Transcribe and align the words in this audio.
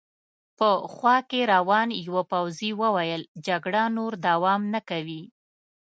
په 0.57 0.69
خوا 0.93 1.17
کې 1.29 1.41
روان 1.53 1.89
یوه 2.05 2.23
پوځي 2.31 2.71
وویل: 2.81 3.21
جګړه 3.47 3.83
نور 3.97 4.11
دوام 4.27 4.61
نه 4.73 4.81
کوي. 4.89 5.23